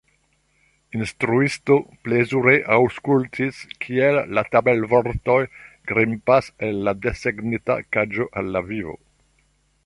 Instruisto 0.99 1.75
plezure 2.07 2.55
aŭskultis 2.77 3.59
kiel 3.85 4.17
la 4.39 4.45
tabelvortoj 4.55 5.37
grimpas 5.93 6.49
el 6.69 6.83
la 6.89 6.95
desegnita 7.05 7.77
kaĝo 7.99 8.27
al 8.43 8.51
la 8.57 8.65
vivo. 8.73 8.99